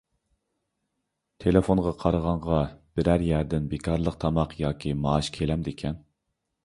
[1.43, 2.61] تېلېفونغا قارىغانغا
[3.01, 6.01] بىرەر يەردىن بىكارلىق تاماق ياكى مائاش كېلەمدىكەن؟